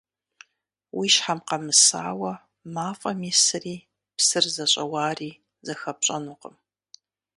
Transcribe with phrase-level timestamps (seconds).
[0.97, 2.33] Уи щхьэм къэмысауэ
[2.73, 3.75] мафӀэм исри
[4.15, 5.31] псыр зыщӀэуари
[5.65, 6.55] зыхэпщӀэнукъым.